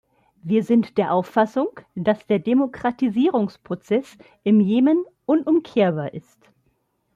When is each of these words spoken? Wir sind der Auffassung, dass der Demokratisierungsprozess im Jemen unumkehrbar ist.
Wir 0.41 0.63
sind 0.63 0.97
der 0.97 1.13
Auffassung, 1.13 1.79
dass 1.93 2.25
der 2.25 2.39
Demokratisierungsprozess 2.39 4.17
im 4.43 4.59
Jemen 4.59 5.05
unumkehrbar 5.27 6.15
ist. 6.15 6.39